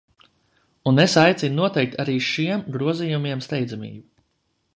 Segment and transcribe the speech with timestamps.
[0.91, 4.07] Un es aicinu noteikt arī šiem grozījumiem steidzamību.